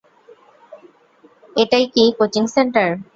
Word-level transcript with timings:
এটাই 1.55 1.85
কি 1.93 2.03
coaching 2.17 2.43
centre? 2.55 2.87